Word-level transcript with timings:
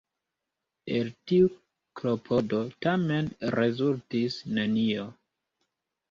El 0.99 1.09
tiu 1.31 1.49
klopodo 1.99 2.61
tamen 2.85 3.29
rezultis 3.57 4.39
nenio. 4.55 5.05